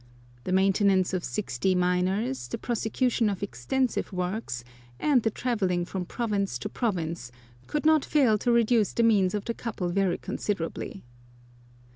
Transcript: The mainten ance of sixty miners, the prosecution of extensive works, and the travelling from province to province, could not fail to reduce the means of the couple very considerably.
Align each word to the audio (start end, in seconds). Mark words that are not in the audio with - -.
The 0.45 0.51
mainten 0.51 0.89
ance 0.91 1.13
of 1.13 1.23
sixty 1.23 1.75
miners, 1.75 2.47
the 2.47 2.57
prosecution 2.57 3.29
of 3.29 3.43
extensive 3.43 4.11
works, 4.11 4.63
and 4.99 5.21
the 5.21 5.29
travelling 5.29 5.85
from 5.85 6.05
province 6.07 6.57
to 6.57 6.69
province, 6.69 7.31
could 7.67 7.85
not 7.85 8.03
fail 8.03 8.39
to 8.39 8.51
reduce 8.51 8.93
the 8.93 9.03
means 9.03 9.35
of 9.35 9.45
the 9.45 9.53
couple 9.53 9.89
very 9.89 10.17
considerably. 10.17 11.03